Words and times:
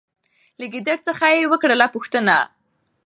له 0.59 0.65
ګیدړ 0.73 0.97
څخه 1.07 1.25
یې 1.35 1.49
وکړله 1.51 1.87
پوښتنه 1.95 2.35